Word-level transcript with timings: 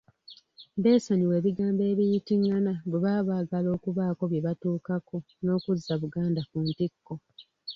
Beesonyiwe 0.83 1.35
ebigambo 1.39 1.81
ebiyitingana 1.91 2.73
bwe 2.89 2.99
baba 3.03 3.27
baagala 3.29 3.69
okubaako 3.77 4.23
bye 4.31 4.43
batuukako 4.45 5.15
n’okuzza 5.43 5.93
Buganda 6.01 6.41
ku 6.49 6.57
ntikko. 6.67 7.13